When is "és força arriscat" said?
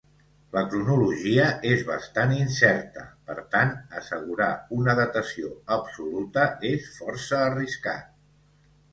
6.71-8.09